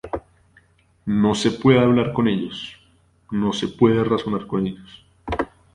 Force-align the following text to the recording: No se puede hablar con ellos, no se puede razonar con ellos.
No 1.05 1.35
se 1.35 1.51
puede 1.51 1.77
hablar 1.79 2.11
con 2.11 2.27
ellos, 2.27 2.75
no 3.29 3.53
se 3.53 3.67
puede 3.67 4.03
razonar 4.03 4.47
con 4.47 4.65
ellos. 4.65 5.05